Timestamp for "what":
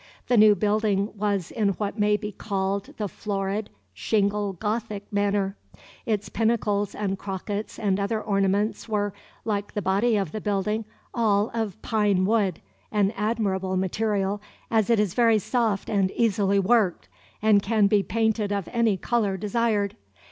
1.73-1.99